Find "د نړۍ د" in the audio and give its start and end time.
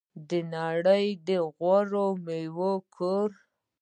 0.29-1.29